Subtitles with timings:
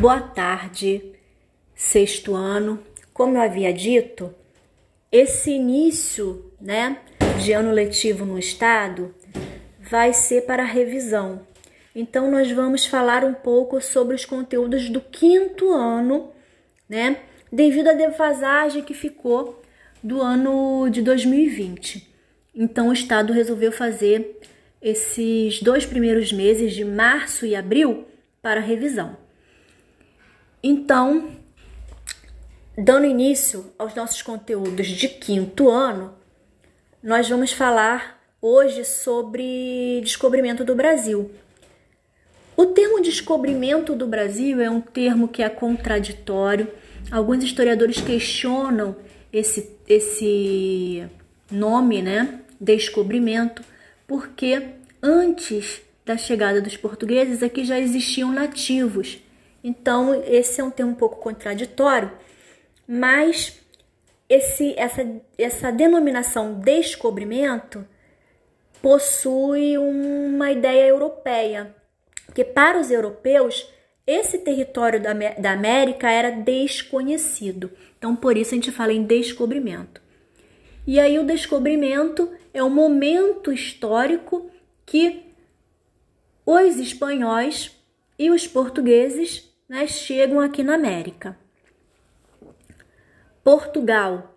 [0.00, 1.02] Boa tarde,
[1.74, 2.78] sexto ano.
[3.12, 4.32] Como eu havia dito,
[5.10, 6.98] esse início, né,
[7.42, 9.12] de ano letivo no estado
[9.80, 11.44] vai ser para revisão.
[11.96, 16.30] Então nós vamos falar um pouco sobre os conteúdos do quinto ano,
[16.88, 17.16] né,
[17.50, 19.60] devido à defasagem que ficou
[20.00, 22.08] do ano de 2020.
[22.54, 24.38] Então o estado resolveu fazer
[24.80, 28.06] esses dois primeiros meses de março e abril
[28.40, 29.26] para revisão.
[30.62, 31.30] Então,
[32.76, 36.14] dando início aos nossos conteúdos de quinto ano,
[37.02, 41.30] nós vamos falar hoje sobre descobrimento do Brasil.
[42.56, 46.68] O termo descobrimento do Brasil é um termo que é contraditório.
[47.08, 48.96] Alguns historiadores questionam
[49.32, 51.06] esse, esse
[51.48, 52.40] nome, né?
[52.60, 53.62] Descobrimento,
[54.08, 54.70] porque
[55.00, 59.20] antes da chegada dos portugueses aqui já existiam nativos.
[59.62, 62.12] Então, esse é um termo um pouco contraditório,
[62.86, 63.60] mas
[64.28, 65.06] esse, essa,
[65.36, 67.86] essa denominação descobrimento
[68.80, 71.74] possui uma ideia europeia,
[72.34, 73.68] que para os europeus
[74.06, 77.70] esse território da, da América era desconhecido.
[77.98, 80.00] Então, por isso a gente fala em descobrimento.
[80.86, 84.50] E aí, o descobrimento é um momento histórico
[84.86, 85.26] que
[86.46, 87.76] os espanhóis
[88.18, 91.38] e os portugueses né, chegam aqui na América.
[93.44, 94.36] Portugal,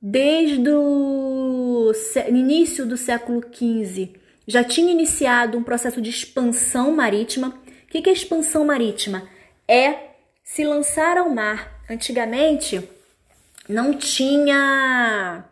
[0.00, 1.92] desde o
[2.28, 4.14] início do século XV,
[4.46, 7.48] já tinha iniciado um processo de expansão marítima.
[7.48, 9.28] O que é expansão marítima?
[9.66, 10.10] É
[10.42, 11.80] se lançar ao mar.
[11.88, 12.88] Antigamente
[13.68, 15.44] não tinha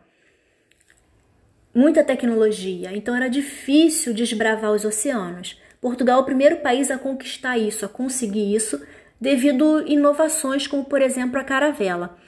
[1.79, 5.57] muita tecnologia, então era difícil desbravar os oceanos.
[5.81, 8.85] Portugal é o primeiro país a conquistar isso, a conseguir isso,
[9.21, 12.19] devido a inovações como, por exemplo, a caravela.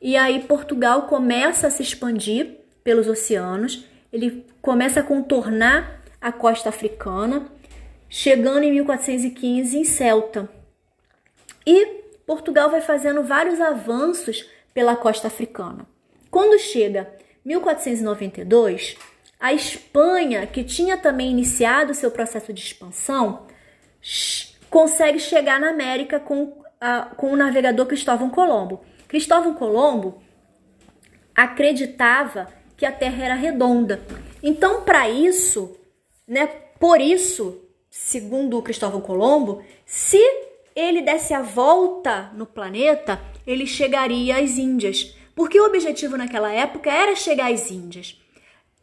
[0.00, 6.70] E aí Portugal começa a se expandir pelos oceanos, ele começa a contornar a costa
[6.70, 7.52] africana,
[8.08, 10.48] chegando em 1415 em Celta.
[11.66, 11.84] E
[12.26, 15.86] Portugal vai fazendo vários avanços pela costa africana.
[16.30, 17.14] Quando chega
[17.46, 18.96] 1492,
[19.38, 23.46] a Espanha, que tinha também iniciado seu processo de expansão,
[24.68, 28.80] consegue chegar na América com, a, com o navegador Cristóvão Colombo.
[29.06, 30.20] Cristóvão Colombo
[31.34, 34.02] acreditava que a Terra era redonda.
[34.42, 35.76] Então, para isso,
[36.26, 36.46] né,
[36.80, 40.20] por isso, segundo Cristóvão Colombo, se
[40.74, 46.90] ele desse a volta no planeta, ele chegaria às Índias, porque o objetivo naquela época
[46.90, 48.18] era chegar às Índias.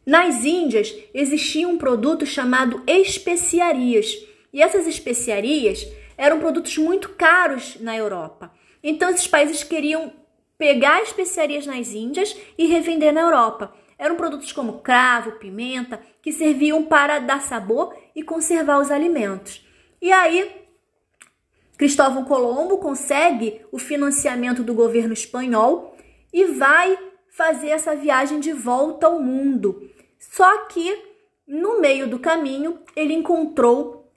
[0.06, 4.16] Nas Índias existia um produto chamado especiarias,
[4.52, 5.84] e essas especiarias
[6.16, 8.52] eram produtos muito caros na Europa.
[8.82, 10.12] Então esses países queriam
[10.56, 13.74] pegar especiarias nas Índias e revender na Europa.
[13.98, 19.66] Eram produtos como cravo, pimenta, que serviam para dar sabor e conservar os alimentos.
[20.00, 20.62] E aí
[21.76, 25.93] Cristóvão Colombo consegue o financiamento do governo espanhol
[26.34, 29.88] e vai fazer essa viagem de volta ao mundo.
[30.18, 31.00] Só que
[31.46, 34.10] no meio do caminho ele encontrou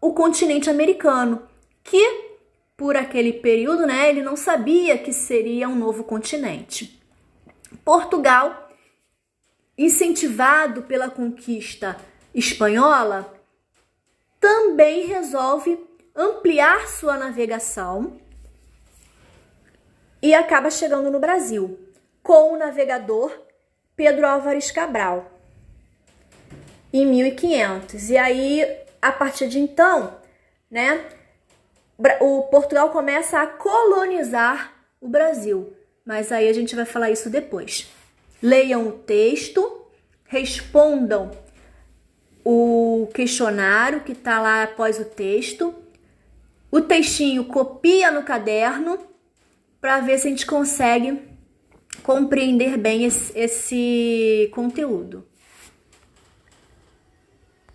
[0.00, 1.46] o continente americano,
[1.82, 2.32] que
[2.74, 6.98] por aquele período, né, ele não sabia que seria um novo continente.
[7.84, 8.70] Portugal,
[9.76, 11.96] incentivado pela conquista
[12.34, 13.32] espanhola,
[14.40, 15.78] também resolve
[16.16, 18.18] ampliar sua navegação
[20.24, 21.78] e acaba chegando no Brasil
[22.22, 23.30] com o navegador
[23.94, 25.30] Pedro Álvares Cabral
[26.90, 28.08] em 1500.
[28.08, 30.16] E aí, a partir de então,
[30.70, 31.04] né,
[32.22, 35.76] o Portugal começa a colonizar o Brasil.
[36.06, 37.86] Mas aí a gente vai falar isso depois.
[38.42, 39.84] Leiam o texto,
[40.24, 41.32] respondam
[42.42, 45.74] o questionário que está lá após o texto.
[46.70, 49.12] O textinho copia no caderno
[49.84, 51.20] para ver se a gente consegue
[52.02, 55.26] compreender bem esse, esse conteúdo.